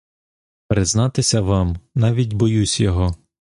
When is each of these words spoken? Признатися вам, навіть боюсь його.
Признатися 0.67 1.41
вам, 1.41 1.77
навіть 1.95 2.33
боюсь 2.33 2.79
його. 2.79 3.15